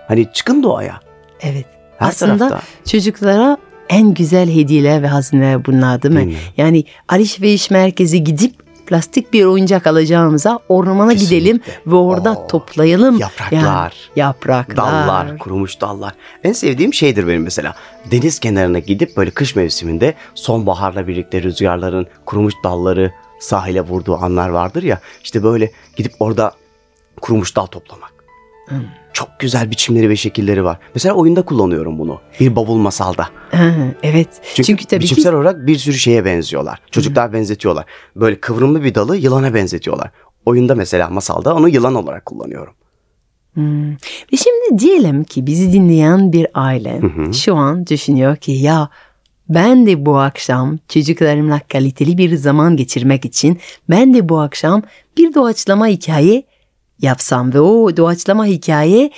Hani 0.07 0.27
çıkın 0.33 0.63
doğaya. 0.63 0.99
Evet. 1.41 1.65
Her 1.97 2.07
Aslında 2.07 2.49
tarafta. 2.49 2.67
çocuklara 2.91 3.57
en 3.89 4.13
güzel 4.13 4.49
hediyeler 4.49 5.01
ve 5.03 5.07
hazineler 5.07 5.65
bunlar 5.65 6.01
değil 6.03 6.15
mi? 6.15 6.25
Mi? 6.25 6.35
Yani 6.57 6.83
alışveriş 7.09 7.71
merkezi 7.71 8.23
gidip 8.23 8.53
plastik 8.93 9.33
bir 9.33 9.45
oyuncak 9.45 9.88
alacağımıza 9.88 10.59
ormana 10.69 11.12
Kesinlikle. 11.12 11.39
gidelim 11.39 11.62
ve 11.88 11.95
orada 11.95 12.33
Oo, 12.33 12.47
toplayalım. 12.47 13.17
Yapraklar. 13.17 13.59
Yani 13.59 13.91
yapraklar. 14.15 14.77
Dallar, 14.77 15.38
kurumuş 15.38 15.81
dallar. 15.81 16.13
En 16.43 16.51
sevdiğim 16.51 16.93
şeydir 16.93 17.27
benim 17.27 17.43
mesela. 17.43 17.75
Deniz 18.12 18.39
kenarına 18.39 18.79
gidip 18.79 19.17
böyle 19.17 19.31
kış 19.31 19.55
mevsiminde 19.55 20.13
sonbaharla 20.35 21.07
birlikte 21.07 21.43
rüzgarların 21.43 22.07
kurumuş 22.25 22.53
dalları 22.63 23.12
sahile 23.39 23.81
vurduğu 23.81 24.17
anlar 24.17 24.50
vardır 24.50 24.83
ya. 24.83 25.00
İşte 25.23 25.43
böyle 25.43 25.71
gidip 25.95 26.13
orada 26.19 26.51
kurumuş 27.21 27.55
dal 27.55 27.65
toplamak. 27.65 28.12
Çok 29.13 29.29
güzel 29.39 29.72
biçimleri 29.72 30.10
ve 30.10 30.15
şekilleri 30.15 30.63
var. 30.63 30.77
Mesela 30.96 31.15
oyunda 31.15 31.41
kullanıyorum 31.41 32.00
bunu. 32.00 32.22
Bir 32.39 32.55
bavul 32.55 32.77
masalda. 32.77 33.27
Ha, 33.51 33.74
evet. 34.03 34.27
Çünkü, 34.53 34.67
Çünkü, 34.67 34.86
tabii 34.86 35.03
biçimsel 35.03 35.32
ki 35.32 35.36
olarak 35.36 35.67
bir 35.67 35.77
sürü 35.77 35.98
şeye 35.98 36.25
benziyorlar. 36.25 36.79
Çocuklar 36.91 37.34
benzetiyorlar. 37.34 37.86
Böyle 38.15 38.39
kıvrımlı 38.39 38.84
bir 38.84 38.96
dalı 38.96 39.17
yılana 39.17 39.53
benzetiyorlar. 39.53 40.12
Oyunda 40.46 40.75
mesela 40.75 41.10
masalda 41.10 41.55
onu 41.55 41.70
yılan 41.70 41.96
olarak 41.96 42.25
kullanıyorum. 42.25 42.74
Hmm. 43.53 43.91
Ve 43.93 44.38
şimdi 44.38 44.79
diyelim 44.79 45.24
ki 45.24 45.46
bizi 45.46 45.74
dinleyen 45.74 46.34
bir 46.34 46.48
aile 46.53 47.00
hı. 47.00 47.34
şu 47.34 47.55
an 47.55 47.88
düşünüyor 47.88 48.36
ki 48.36 48.51
ya 48.51 48.89
ben 49.50 49.86
de 49.86 50.05
bu 50.05 50.17
akşam 50.17 50.77
çocuklarımla 50.88 51.62
kaliteli 51.72 52.17
bir 52.17 52.36
zaman 52.36 52.77
geçirmek 52.77 53.25
için 53.25 53.60
ben 53.89 54.13
de 54.13 54.29
bu 54.29 54.39
akşam 54.39 54.82
bir 55.17 55.34
doğaçlama 55.34 55.88
hikaye 55.88 56.43
yapsam 57.03 57.53
ve 57.53 57.60
o 57.60 57.98
doğaçlama 57.98 58.45
hikaye 58.45 59.12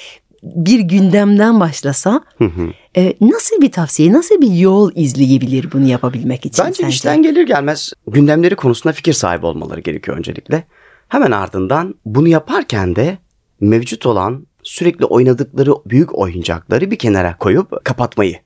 bir 0.43 0.79
gündemden 0.79 1.59
başlasa 1.59 2.21
Hı 2.37 2.45
hı. 2.45 2.67
e, 2.97 3.15
nasıl 3.21 3.61
bir 3.61 3.71
tavsiye, 3.71 4.13
nasıl 4.13 4.41
bir 4.41 4.51
yol 4.51 4.91
izleyebilir 4.95 5.71
bunu 5.71 5.87
yapabilmek 5.87 6.45
için 6.45 6.65
Bence 6.65 6.75
sence? 6.83 6.89
işten 6.89 7.23
gelir 7.23 7.47
gelmez 7.47 7.93
gündemleri 8.07 8.55
konusunda 8.55 8.93
fikir 8.93 9.13
sahibi 9.13 9.45
olmaları 9.45 9.79
gerekiyor 9.79 10.17
öncelikle. 10.17 10.63
Hemen 11.07 11.31
ardından 11.31 11.95
bunu 12.05 12.27
yaparken 12.27 12.95
de 12.95 13.17
mevcut 13.61 14.05
olan 14.05 14.47
sürekli 14.63 15.05
oynadıkları 15.05 15.71
büyük 15.85 16.15
oyuncakları 16.19 16.91
bir 16.91 16.95
kenara 16.95 17.37
koyup 17.37 17.85
kapatmayı 17.85 18.39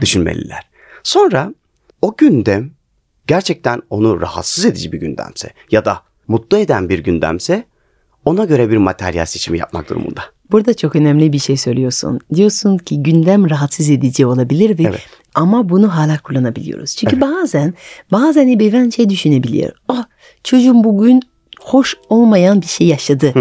düşünmeliler. 0.00 0.70
Sonra 1.02 1.54
o 2.02 2.14
gündem 2.16 2.70
gerçekten 3.26 3.82
onu 3.90 4.20
rahatsız 4.20 4.64
edici 4.64 4.92
bir 4.92 5.00
gündemse 5.00 5.50
ya 5.70 5.84
da 5.84 6.02
mutlu 6.28 6.58
eden 6.58 6.88
bir 6.88 6.98
gündemse 6.98 7.64
ona 8.24 8.44
göre 8.44 8.70
bir 8.70 8.76
materyal 8.76 9.26
seçimi 9.26 9.58
yapmak 9.58 9.88
durumunda. 9.90 10.22
Burada 10.50 10.74
çok 10.74 10.96
önemli 10.96 11.32
bir 11.32 11.38
şey 11.38 11.56
söylüyorsun. 11.56 12.20
Diyorsun 12.34 12.78
ki 12.78 13.02
gündem 13.02 13.50
rahatsız 13.50 13.90
edici 13.90 14.26
olabilir 14.26 14.78
ve 14.78 14.82
Evet. 14.82 15.00
ama 15.34 15.68
bunu 15.68 15.96
hala 15.96 16.18
kullanabiliyoruz. 16.18 16.96
Çünkü 16.96 17.20
bazen 17.20 17.74
bazen 18.12 18.48
ebeveyn 18.48 18.90
şey 18.90 19.10
düşünebilir. 19.10 19.72
Ah 19.88 20.04
çocuğum 20.44 20.84
bugün 20.84 21.22
hoş 21.60 21.96
olmayan 22.08 22.60
bir 22.62 22.66
şey 22.66 22.86
yaşadı. 22.86 23.34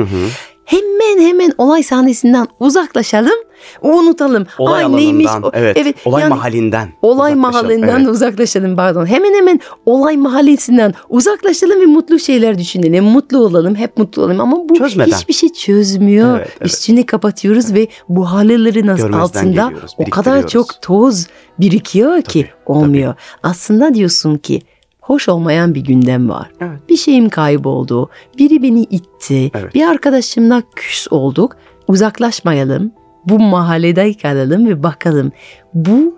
Hemen 0.70 1.28
hemen 1.28 1.52
olay 1.58 1.84
sahnesinden 1.84 2.48
uzaklaşalım, 2.60 3.40
unutalım. 3.82 4.46
Olay 4.58 4.86
Ay, 4.86 4.96
neymiş 4.96 5.28
alanından, 5.28 5.50
o? 5.50 5.52
evet, 5.54 5.96
olay 6.06 6.22
yani 6.22 6.30
mahallinden. 6.30 6.90
Olay 7.02 7.36
mahallinden 7.36 8.00
Evet. 8.00 8.08
uzaklaşalım 8.08 8.76
pardon. 8.76 9.06
Hemen 9.06 9.34
hemen 9.34 9.60
olay 9.86 10.18
mahallesinden 10.18 10.94
uzaklaşalım 11.10 11.82
ve 11.82 11.86
mutlu 11.86 12.20
şeyler 12.20 12.58
düşünelim. 12.58 13.04
Mutlu 13.04 13.38
olalım, 13.38 13.76
hep 13.76 13.98
mutlu 13.98 14.22
olalım 14.22 14.40
ama 14.40 14.70
bu 14.70 14.76
Çözmeden. 14.76 15.12
hiçbir 15.18 15.34
şey 15.34 15.50
çözmüyor. 15.50 16.38
Evet, 16.38 16.48
evet. 16.62 16.72
Üstünü 16.72 17.06
kapatıyoruz 17.06 17.74
ve 17.74 17.88
bu 18.10 18.32
halelerin 18.32 18.82
Görmezden 18.82 19.12
altında 19.12 19.72
o 19.98 20.10
kadar 20.10 20.48
çok 20.48 20.82
toz 20.82 21.28
birikiyor 21.60 22.22
ki 22.22 22.42
Tabii, 22.42 22.78
olmuyor. 22.78 23.16
Aslında 23.44 23.94
diyorsun 23.94 24.38
ki 24.38 24.62
hoş 25.10 25.30
olmayan 25.30 25.76
bir 25.76 25.82
gündem 25.82 26.30
var. 26.30 26.52
Evet. 26.62 26.80
Bir 26.90 26.98
şeyim 26.98 27.30
kayboldu. 27.30 28.10
Biri 28.38 28.64
beni 28.64 28.84
itti. 28.84 29.52
Evet. 29.54 29.76
Bir 29.76 29.84
arkadaşımla 29.84 30.64
küs 30.76 31.08
olduk. 31.12 31.56
Uzaklaşmayalım. 31.88 32.92
Bu 33.26 33.40
mahallede 33.40 34.14
kalalım 34.14 34.68
ve 34.68 34.84
bakalım 34.84 35.32
bu 35.74 36.18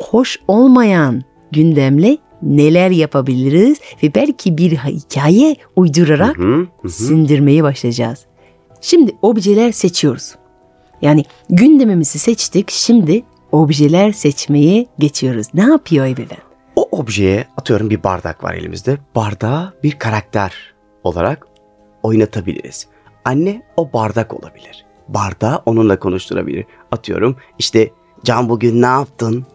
hoş 0.00 0.40
olmayan 0.48 1.22
gündemle 1.52 2.18
neler 2.42 2.90
yapabiliriz 2.90 3.80
ve 4.02 4.14
belki 4.14 4.58
bir 4.58 4.76
hikaye 4.76 5.56
uydurarak 5.76 6.38
Hı 6.38 6.42
hı, 6.42 6.66
hı 6.82 6.88
sindirmeye 6.88 7.62
başlayacağız. 7.62 8.26
Şimdi 8.80 9.12
objeler 9.22 9.72
seçiyoruz. 9.72 10.34
Yani 11.02 11.24
gündemimizi 11.50 12.18
seçtik. 12.18 12.70
Şimdi 12.70 13.22
objeler 13.52 14.12
seçmeye 14.12 14.86
geçiyoruz. 14.98 15.46
Ne 15.54 15.62
yapıyor 15.62 16.06
ebeveyn? 16.06 16.47
Objeye 16.98 17.46
atıyorum 17.56 17.90
bir 17.90 18.02
bardak 18.02 18.44
var 18.44 18.54
elimizde. 18.54 18.98
Bardağı 19.14 19.74
bir 19.82 19.98
karakter 19.98 20.74
olarak 21.04 21.46
oynatabiliriz. 22.02 22.86
Anne 23.24 23.62
o 23.76 23.92
bardak 23.92 24.34
olabilir. 24.34 24.84
Bardağı 25.08 25.62
onunla 25.66 25.98
konuşturabilir. 25.98 26.64
Atıyorum 26.92 27.36
işte 27.58 27.90
Can 28.24 28.48
bugün 28.48 28.82
ne 28.82 28.86
yaptın? 28.86 29.46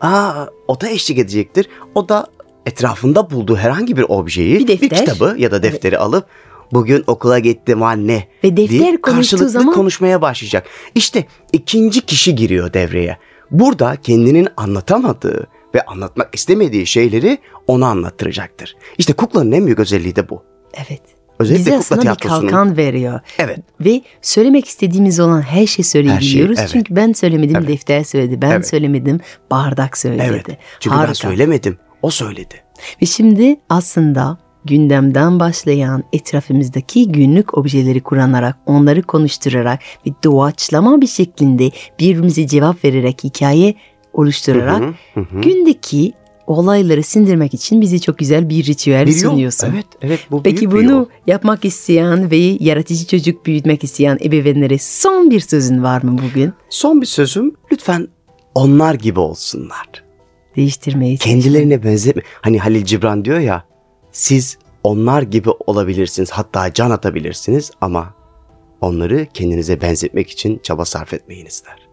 Aa 0.00 0.46
o 0.68 0.80
da 0.80 0.88
eşlik 0.88 1.18
edecektir. 1.18 1.68
O 1.94 2.08
da 2.08 2.26
etrafında 2.66 3.30
bulduğu 3.30 3.56
herhangi 3.56 3.96
bir 3.96 4.06
objeyi, 4.08 4.58
Bir 4.58 4.68
defter. 4.68 4.98
kitabı 4.98 5.34
ya 5.38 5.50
da 5.50 5.62
defteri 5.62 5.98
alıp 5.98 6.26
bugün 6.72 7.04
okula 7.06 7.38
gittim 7.38 7.82
anne 7.82 8.28
Ve 8.44 8.56
defter 8.56 8.78
diye 8.78 9.00
karşılıklı 9.00 9.48
zaman 9.48 9.74
konuşmaya 9.74 10.22
başlayacak. 10.22 10.66
İşte 10.94 11.26
ikinci 11.52 12.00
kişi 12.00 12.34
giriyor 12.34 12.72
devreye. 12.72 13.18
Burada 13.50 13.96
kendinin 13.96 14.48
anlatamadığı 14.56 15.46
ve 15.74 15.82
anlatmak 15.82 16.34
istemediği 16.34 16.86
şeyleri 16.86 17.38
ona 17.66 17.86
anlattıracaktır. 17.86 18.76
İşte 18.98 19.12
kuklanın 19.12 19.52
en 19.52 19.66
büyük 19.66 19.78
özelliği 19.78 20.16
de 20.16 20.28
bu. 20.28 20.42
evet. 20.74 21.02
Özellikle 21.38 21.60
Bize 21.60 21.70
kukla 21.78 21.94
aslında 21.96 22.14
bir 22.14 22.28
kalkan 22.28 22.76
veriyor. 22.76 23.20
Evet. 23.38 23.58
Ve 23.80 24.02
söylemek 24.22 24.66
istediğimiz 24.68 25.20
olan 25.20 25.42
her 25.42 25.66
şeyi 25.66 25.84
söyleyebiliyoruz. 25.84 26.58
evet. 26.58 26.70
Çünkü 26.72 26.96
ben 26.96 27.12
söylemedim, 27.12 27.56
Evet. 27.56 27.68
defter 27.68 28.04
söyledi. 28.04 28.42
Ben 28.42 28.50
Evet. 28.50 28.68
söylemedim, 28.68 29.20
bardak 29.50 29.98
söyledi. 29.98 30.26
Evet. 30.28 30.46
Çünkü 30.80 30.94
ben 30.94 30.98
Harika. 31.00 31.14
söylemedim. 31.14 31.78
O 32.02 32.10
söyledi. 32.10 32.54
Ve 33.02 33.06
şimdi 33.06 33.56
aslında 33.68 34.38
gündemden 34.64 35.40
başlayan 35.40 36.04
etrafımızdaki 36.12 37.12
günlük 37.12 37.58
objeleri 37.58 38.00
kullanarak, 38.00 38.56
onları 38.66 39.02
konuşturarak 39.02 39.80
ve 40.06 40.10
doğaçlama 40.24 41.00
bir 41.00 41.06
şeklinde 41.06 41.70
birbirimize 42.00 42.46
cevap 42.46 42.84
vererek 42.84 43.24
hikaye 43.24 43.74
oluşturarak 44.18 44.80
Hı 44.82 44.94
hı, 45.14 45.20
hı 45.20 45.40
gündeki 45.40 46.12
olayları 46.46 47.02
sindirmek 47.02 47.54
için 47.54 47.80
bize 47.80 47.98
çok 47.98 48.18
güzel 48.18 48.48
bir 48.48 48.66
ritüel 48.66 49.06
Bir 49.06 49.22
yol. 49.22 49.30
sunuyorsun. 49.30 49.68
Evet, 49.74 49.86
evet 50.02 50.20
bu 50.30 50.42
Peki 50.42 50.70
bunu 50.70 50.90
yol. 50.90 51.06
yapmak 51.26 51.64
isteyen 51.64 52.30
ve 52.30 52.36
yaratıcı 52.36 53.06
çocuk 53.06 53.46
büyütmek 53.46 53.84
isteyen 53.84 54.18
ebeveynlere 54.24 54.78
son 54.78 55.30
bir 55.30 55.40
sözün 55.40 55.82
var 55.82 56.02
mı 56.02 56.18
bugün? 56.30 56.52
Son 56.70 57.00
bir 57.00 57.06
sözüm 57.06 57.52
lütfen 57.72 58.08
onlar 58.54 58.94
gibi 58.94 59.20
olsunlar. 59.20 59.86
çalışıyorum. 60.56 61.16
Kendilerine 61.16 61.84
benzetme. 61.84 62.22
Hani 62.40 62.58
Halil 62.58 62.84
Cibran 62.84 63.24
diyor 63.24 63.38
ya 63.38 63.64
siz 64.12 64.58
onlar 64.84 65.22
gibi 65.22 65.50
olabilirsiniz 65.66 66.30
hatta 66.30 66.72
can 66.72 66.90
atabilirsiniz 66.90 67.70
ama 67.80 68.14
onları 68.80 69.26
kendinize 69.34 69.80
benzetmek 69.80 70.30
için 70.30 70.60
çaba 70.62 70.84
sarf 70.84 71.14
etmeyiniz 71.14 71.62
der. 71.66 71.88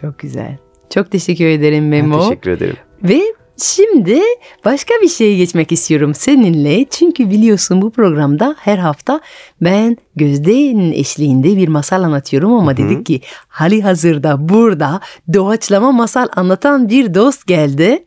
Çok 0.00 0.18
güzel. 0.18 0.58
Çok 0.90 1.10
teşekkür 1.10 1.44
ederim 1.46 1.92
Ben 1.92 2.08
Memo. 2.08 2.20
teşekkür 2.28 2.50
ederim. 2.50 2.76
Ve 3.02 3.20
şimdi 3.62 4.20
başka 4.64 4.94
bir 5.02 5.08
şeye 5.08 5.36
geçmek 5.36 5.72
istiyorum 5.72 6.14
seninle. 6.14 6.84
Çünkü 6.90 7.30
biliyorsun 7.30 7.82
bu 7.82 7.90
programda 7.90 8.56
her 8.58 8.78
hafta 8.78 9.20
ben 9.60 9.96
Gözde'nin 10.16 10.92
eşliğinde 10.92 11.56
bir 11.56 11.68
masal 11.68 12.02
anlatıyorum 12.02 12.52
ama 12.52 12.76
dedik 12.76 13.06
ki 13.06 13.20
hali 13.48 13.82
hazırda 13.82 14.48
burada 14.48 15.00
doğaçlama 15.34 15.92
masal 15.92 16.28
anlatan 16.36 16.88
bir 16.88 17.14
dost 17.14 17.46
geldi. 17.46 18.04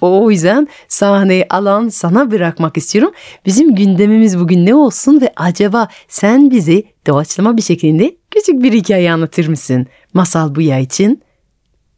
O 0.00 0.30
yüzden 0.30 0.68
sahneyi 0.88 1.46
alan 1.50 1.88
sana 1.88 2.30
bırakmak 2.30 2.76
istiyorum. 2.76 3.12
Bizim 3.46 3.74
gündemimiz 3.74 4.38
bugün 4.40 4.66
ne 4.66 4.74
olsun 4.74 5.20
ve 5.20 5.32
acaba 5.36 5.88
sen 6.08 6.50
bize 6.50 6.82
doğaçlama 7.06 7.56
bir 7.56 7.62
şekilde 7.62 8.16
küçük 8.30 8.62
bir 8.62 8.72
hikaye 8.72 9.12
anlatır 9.12 9.48
mısın? 9.48 9.86
Masal 10.14 10.54
Buya 10.54 10.78
için. 10.78 11.22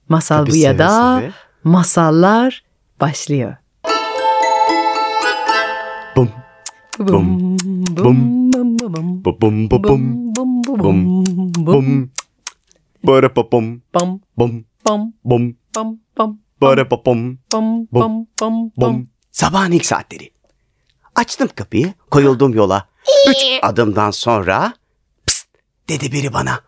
Masal 0.08 0.38
Tabii, 0.44 0.50
Buya'da 0.50 0.88
seve 0.88 1.20
seve. 1.20 1.32
masallar 1.64 2.64
başlıyor. 3.00 3.56
Bum 6.16 6.30
Bum 6.98 7.56
bum, 7.90 8.52
bum 8.52 8.80
bum 9.24 9.24
bu 9.24 9.40
bum 9.42 9.70
bu 9.70 9.84
bum 10.78 11.24
bum 11.66 12.10
bara 13.04 13.34
pa 13.34 13.52
bum 13.52 13.82
bum 13.94 14.20
bum 14.38 14.64
bum 14.84 15.12
bum 15.24 15.56
bum 15.74 16.00
bum 16.18 16.40
bara 16.60 16.88
pa 16.88 17.04
bum 17.06 17.38
Bum, 17.52 17.88
bum 17.92 18.26
bum 18.40 18.70
bum. 18.76 19.08
Sabahın 19.32 19.72
ilk 19.72 19.86
saatleri. 19.86 20.30
Açtım 21.14 21.48
kapıyı, 21.56 21.94
koyuldum 22.10 22.54
yola. 22.54 22.88
Üç 23.28 23.36
adımdan 23.62 24.10
sonra 24.10 24.72
pst 25.26 25.48
dedi 25.88 26.12
biri 26.12 26.32
bana. 26.32 26.60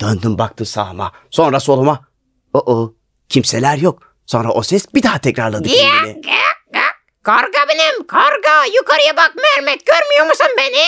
Döndüm 0.00 0.38
baktım 0.38 0.66
sağıma, 0.66 1.12
sonra 1.30 1.60
soluma. 1.60 2.09
Oo, 2.54 2.92
kimseler 3.28 3.76
yok. 3.76 3.98
Sonra 4.26 4.48
o 4.52 4.62
ses 4.62 4.94
bir 4.94 5.02
daha 5.02 5.18
tekrarladı 5.18 5.68
kendini. 5.68 6.22
Karga 7.22 7.68
benim 7.68 8.06
karga 8.06 8.64
yukarıya 8.76 9.16
bak 9.16 9.32
Mehmet 9.36 9.86
görmüyor 9.86 10.26
musun 10.26 10.46
beni? 10.58 10.84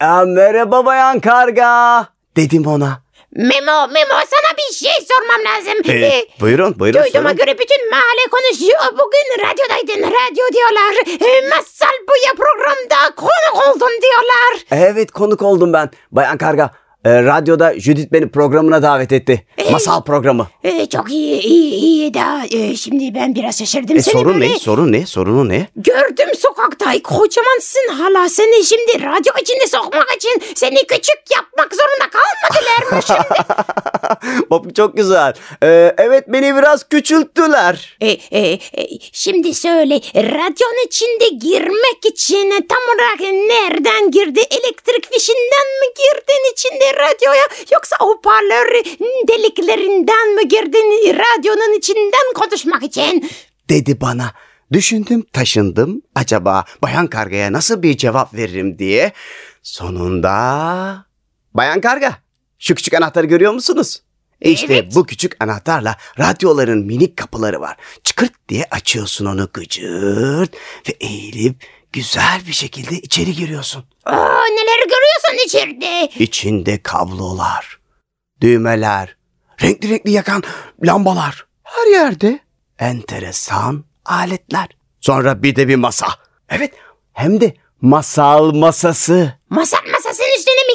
Aa, 0.00 0.24
merhaba 0.24 0.86
bayan 0.86 1.20
karga. 1.20 2.06
Dedim 2.36 2.66
ona. 2.66 3.02
Memo 3.32 3.88
Memo 3.88 4.14
sana 4.14 4.56
bir 4.58 4.74
şey 4.74 4.92
sormam 5.08 5.40
lazım. 5.44 5.82
Ee, 5.84 6.06
Ee, 6.06 6.26
buyurun, 6.40 6.78
buyurun. 6.78 7.02
Duyduğuma 7.02 7.22
sorun. 7.28 7.36
göre 7.36 7.58
bütün 7.58 7.90
mahalle 7.90 8.26
konuşuyor. 8.30 8.80
Bugün 8.92 9.48
radyodaydın. 9.48 10.02
Radyo 10.10 10.44
diyorlar. 10.52 10.94
Ee, 11.20 11.48
masal 11.48 11.96
bu 12.08 12.12
ya 12.26 12.32
programda 12.36 13.14
konuk 13.16 13.66
oldun 13.68 13.92
diyorlar. 14.02 14.64
Evet 14.70 15.10
konuk 15.10 15.42
oldum 15.42 15.72
ben. 15.72 15.90
Bayan 16.12 16.38
Karga 16.38 16.70
e, 17.04 17.22
radyoda 17.22 17.80
Judith 17.80 18.12
beni 18.12 18.28
programına 18.30 18.82
davet 18.82 19.12
etti. 19.12 19.44
Masal 19.72 20.02
programı. 20.04 20.46
Ee, 20.64 20.86
çok 20.86 21.10
iyi 21.12 21.40
iyi 21.40 21.74
iyi 21.74 22.14
da 22.14 22.42
e, 22.50 22.76
şimdi 22.76 23.14
ben 23.14 23.34
biraz 23.34 23.58
şaşırdım. 23.58 23.96
E, 23.96 24.02
Seni 24.02 24.12
sorun 24.12 24.34
böyle 24.40 24.48
ne? 24.54 24.58
Sorun 24.58 24.92
ne? 24.92 25.06
Sorunu 25.06 25.48
ne? 25.48 25.66
Gördüm 25.76 26.28
sokakta 26.38 26.92
kocamansın 27.04 27.88
hala 27.92 28.28
seni 28.28 28.64
şimdi 28.64 28.92
radyo 29.04 29.32
içinde 29.42 29.66
sokmak 29.66 30.06
için 30.16 30.42
seni 30.54 30.76
küçük 30.86 31.20
yapmak 31.36 31.74
zorunda 31.74 32.10
kalmadılar 32.10 32.96
mı 32.96 33.02
şimdi? 33.06 33.40
Bu 34.50 34.74
çok 34.74 34.96
güzel. 34.96 35.34
E, 35.62 35.94
evet 35.98 36.24
beni 36.28 36.56
biraz 36.56 36.88
küçülttüler. 36.88 37.96
E, 38.00 38.08
e, 38.10 38.52
e, 38.52 38.88
şimdi 39.12 39.54
söyle 39.54 40.00
radyonun 40.14 40.86
içinde 40.86 41.28
girmek 41.28 42.04
için 42.04 42.50
tam 42.50 42.82
olarak 42.94 43.20
nereden 43.20 44.10
girdi? 44.10 44.40
Elektrik 44.40 45.12
fişinden 45.12 45.66
mi 45.80 45.86
girdin 45.96 46.52
içinde 46.52 46.94
radyoya 46.94 47.44
yoksa 47.72 47.96
hoparlör 48.00 48.84
deliklerinden 49.28 50.34
mi 50.34 50.48
girdin 50.48 51.18
radyonun 51.18 51.78
içinden 51.78 52.32
konuşmak 52.34 52.82
için? 52.82 53.30
Dedi 53.68 54.00
bana. 54.00 54.32
Düşündüm 54.72 55.26
taşındım. 55.32 56.02
Acaba 56.14 56.64
Bayan 56.82 57.06
Karga'ya 57.06 57.52
nasıl 57.52 57.82
bir 57.82 57.96
cevap 57.96 58.34
veririm 58.34 58.78
diye. 58.78 59.12
Sonunda... 59.62 61.10
Bayan 61.54 61.80
Karga 61.80 62.29
şu 62.60 62.74
küçük 62.74 62.94
anahtarı 62.94 63.26
görüyor 63.26 63.52
musunuz? 63.52 64.02
İşte 64.40 64.74
Evet. 64.74 64.94
bu 64.94 65.06
küçük 65.06 65.44
anahtarla 65.44 65.96
radyoların 66.18 66.86
minik 66.86 67.16
kapıları 67.16 67.60
var. 67.60 67.76
Çıkırt 68.04 68.32
diye 68.48 68.66
açıyorsun 68.70 69.26
onu 69.26 69.48
gıcırt 69.52 70.54
ve 70.88 70.92
eğilip 71.00 71.64
güzel 71.92 72.40
bir 72.46 72.52
şekilde 72.52 72.94
içeri 72.94 73.34
giriyorsun. 73.34 73.84
Aa, 74.04 74.44
neler 74.44 74.78
görüyorsun 74.84 75.46
içeride? 75.46 76.10
İçinde 76.24 76.82
kablolar, 76.82 77.78
düğmeler, 78.40 79.16
renkli 79.62 79.88
renkli 79.90 80.10
yakan 80.10 80.42
lambalar. 80.84 81.46
Her 81.62 81.86
yerde 81.92 82.40
enteresan 82.78 83.84
aletler. 84.04 84.68
Sonra 85.00 85.42
bir 85.42 85.56
de 85.56 85.68
bir 85.68 85.76
masa. 85.76 86.06
Evet 86.48 86.74
hem 87.12 87.40
de 87.40 87.54
masal 87.80 88.52
masası. 88.54 89.34
Masa 89.50 89.76
masasının 89.92 89.98
üstünde 89.98 89.99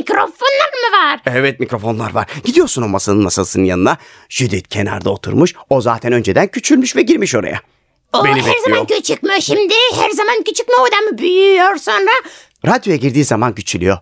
mikrofonlar 0.10 0.70
mı 0.74 0.98
var? 0.98 1.22
Evet 1.26 1.60
mikrofonlar 1.60 2.12
var. 2.13 2.28
Gidiyorsun 2.44 2.82
o 2.82 2.88
masanın 2.88 3.24
masasının 3.24 3.63
yanına. 3.65 3.98
Judith 4.30 4.70
kenarda 4.70 5.10
oturmuş. 5.10 5.54
O 5.70 5.82
zaten 5.82 6.13
önceden 6.13 6.48
küçülmüş 6.48 6.96
ve 6.96 7.02
girmiş 7.02 7.36
oraya. 7.36 7.62
O 8.13 8.24
Beni 8.26 8.34
her 8.34 8.38
bekliyor. 8.46 8.63
zaman 8.70 8.86
küçük 8.88 9.24
mü 9.24 9.41
şimdi? 9.41 9.74
Her 9.96 10.10
zaman 10.10 10.44
küçük 10.44 10.68
mü 10.68 10.74
o 10.82 10.91
da 10.91 11.12
mı 11.12 11.18
büyüyor 11.18 11.76
sonra? 11.78 12.12
Radyoya 12.65 12.98
girdiği 12.98 13.26
zaman 13.26 13.56
küçülüyor. 13.56 13.98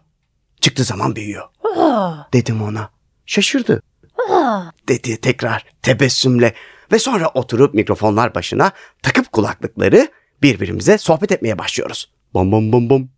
Çıktığı 0.62 0.84
zaman 0.84 1.16
büyüyor. 1.16 1.44
Oo, 1.64 2.14
Dedim 2.34 2.62
ona. 2.64 2.90
Şaşırdı. 3.26 3.82
oo. 4.30 4.62
dedi 4.88 5.22
tekrar 5.22 5.66
tebessümle 5.82 6.54
ve 6.92 7.00
sonra 7.00 7.32
oturup 7.34 7.74
mikrofonlar 7.74 8.36
başına 8.36 8.72
takıp 9.04 9.32
kulaklıkları 9.32 10.08
birbirimize 10.42 10.98
sohbet 10.98 11.32
etmeye 11.32 11.58
başlıyoruz. 11.58 12.12
Bom 12.34 12.52
bom 12.52 12.72
bom 12.72 12.90
bom. 12.90 13.10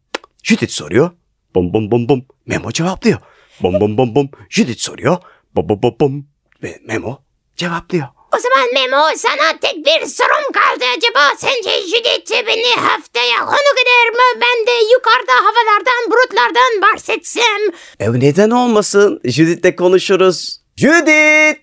Judith 0.44 0.72
soruyor. 0.72 1.12
Bom 1.56 1.74
bom 1.74 1.92
bom 1.92 2.10
bom. 2.10 2.22
Memo 2.46 2.72
cevaplıyor. 2.72 3.18
Bom 3.64 3.80
bom 3.80 3.98
bom 3.98 4.16
bom. 4.16 4.30
Judith 4.50 4.80
soruyor. 4.80 5.18
Bom 5.56 5.70
bom 5.70 5.82
bom 5.84 5.96
bom. 6.00 6.26
Ve 6.64 6.80
Memo 6.88 7.18
cevaplıyor. 7.56 8.08
O 8.36 8.38
zaman 8.40 8.74
Memo 8.74 9.04
sana 9.18 9.60
tek 9.62 9.86
bir 9.86 10.06
sorum 10.06 10.52
kaldı. 10.54 10.86
Acaba 10.98 11.20
sence 11.38 11.82
Judith 11.82 12.48
beni 12.48 12.82
haftaya 12.82 13.40
konuk 13.40 13.78
eder 13.84 14.10
mi? 14.12 14.42
Ben 14.42 14.68
de 14.68 14.72
yukarıda 14.94 15.34
havalardan, 15.34 16.12
bulutlardan 16.12 16.82
bahsetsem. 16.82 17.62
E 18.00 18.20
neden 18.20 18.50
olmasın? 18.50 19.22
Judith'le 19.26 19.76
konuşuruz. 19.76 20.62
Judith! 20.78 21.60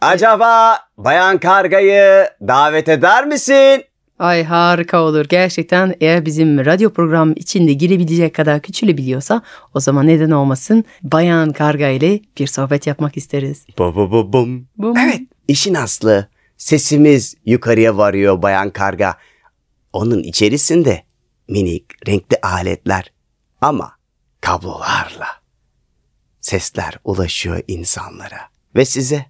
Acaba 0.00 0.80
Bayan 0.96 1.38
Karga'yı 1.40 2.28
davet 2.48 2.88
eder 2.88 3.26
misin? 3.26 3.84
Ay 4.18 4.44
harika 4.44 5.02
olur. 5.02 5.24
Gerçekten 5.28 5.94
eğer 6.00 6.26
bizim 6.26 6.66
radyo 6.66 6.90
programı 6.90 7.32
içinde 7.32 7.72
girebilecek 7.72 8.34
kadar 8.34 8.62
küçülebiliyorsa 8.62 9.42
o 9.74 9.80
zaman 9.80 10.06
neden 10.06 10.30
olmasın 10.30 10.84
bayan 11.02 11.52
karga 11.52 11.88
ile 11.88 12.20
bir 12.38 12.46
sohbet 12.46 12.86
yapmak 12.86 13.16
isteriz. 13.16 13.66
Bom 13.78 13.94
bom 13.96 14.32
bom. 14.32 14.66
Bum. 14.76 14.96
Evet, 14.96 15.20
işin 15.48 15.74
aslı. 15.74 16.28
Sesimiz 16.56 17.34
yukarıya 17.46 17.96
varıyor 17.96 18.42
bayan 18.42 18.70
karga. 18.70 19.14
Onun 19.92 20.22
içerisinde 20.22 21.02
minik 21.48 22.08
renkli 22.08 22.36
aletler 22.42 23.12
ama 23.60 23.92
kablolarla. 24.40 25.26
Sesler 26.40 26.98
ulaşıyor 27.04 27.60
insanlara 27.68 28.40
ve 28.76 28.84
size. 28.84 29.26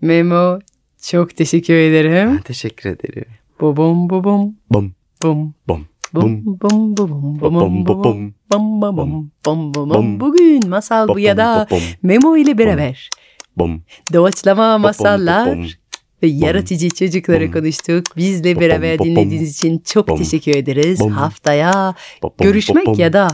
Memo 0.00 0.58
çok 1.02 1.36
teşekkür 1.36 1.74
ederim. 1.74 2.36
Ben 2.36 2.42
teşekkür 2.42 2.90
ederim. 2.90 3.41
Bum. 3.62 3.76
Bum. 3.76 4.10
Bum. 4.10 4.54
Bum. 4.70 4.94
Bum. 5.22 5.54
Bum. 5.68 5.86
Bum. 6.12 6.44
Bum 6.60 6.96
bum. 6.96 7.40
Bum 7.40 7.54
bum 7.54 8.96
bum. 8.96 9.30
bum 9.46 9.74
bum 9.74 9.90
bum. 9.90 10.20
Bugün 10.20 10.68
masal 10.68 11.08
bu 11.08 11.18
ya 11.18 11.36
da 11.36 11.68
Memo 12.02 12.36
ile 12.36 12.58
beraber. 12.58 13.10
Bum. 13.56 13.82
doğaçlama 14.12 14.78
masallar 14.78 15.78
ve 16.22 16.26
yaratıcı 16.26 16.90
çocuklara 16.90 17.50
konuştuk. 17.50 18.16
Bizle 18.16 18.60
beraber 18.60 18.98
dinlediğiniz 18.98 19.56
için 19.56 19.78
çok 19.78 20.18
teşekkür 20.18 20.56
ederiz. 20.56 21.00
Haftaya 21.00 21.94
görüşmek 22.38 22.98
ya 22.98 23.12
da 23.12 23.28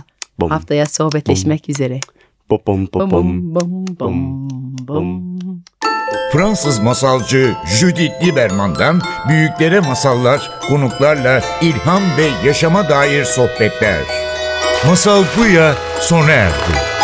haftaya 0.49 0.87
sohbetleşmek 0.87 1.69
üzere. 1.69 2.01
Bum 2.51 2.59
bum 2.67 2.89
bum 2.95 3.11
bum. 3.11 3.87
bum. 4.01 4.49
Bum. 4.89 5.39
Fransız 6.33 6.79
masalcı 6.79 7.55
Judith 7.65 8.25
Lieberman'dan 8.25 9.01
büyüklere 9.29 9.81
masallar, 9.81 10.51
konuklarla 10.69 11.43
ilham 11.61 12.03
ve 12.17 12.47
yaşama 12.49 12.89
dair 12.89 13.25
sohbetler. 13.25 14.01
Masal 14.87 15.25
Buya 15.37 15.75
sona 16.01 16.31
erdi. 16.31 16.98